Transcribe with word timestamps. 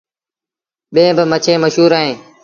ٻيٚن 0.93 1.11
با 1.17 1.23
مڇيٚن 1.31 1.59
مشهور 1.63 1.91
اهيݩ۔ 1.99 2.17